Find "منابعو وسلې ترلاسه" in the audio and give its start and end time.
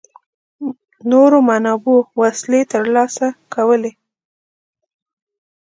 1.49-3.27